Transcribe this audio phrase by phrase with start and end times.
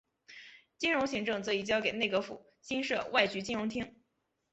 [0.79, 3.95] 金融行政则移交给内阁府新设外局金融厅。